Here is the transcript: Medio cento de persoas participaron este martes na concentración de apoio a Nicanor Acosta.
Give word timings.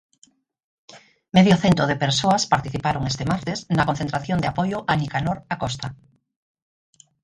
Medio 1.35 1.55
cento 1.63 1.83
de 1.87 1.99
persoas 2.03 2.47
participaron 2.53 3.07
este 3.11 3.23
martes 3.31 3.57
na 3.75 3.87
concentración 3.89 4.37
de 4.39 4.49
apoio 4.53 4.77
a 4.91 4.93
Nicanor 5.01 5.37
Acosta. 5.53 5.87